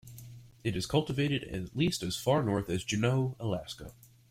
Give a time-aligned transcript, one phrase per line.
[0.63, 3.93] It is cultivated at least as far north as Juneau, Alaska.